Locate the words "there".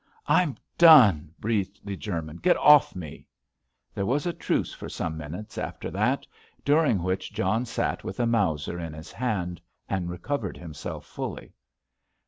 3.93-4.03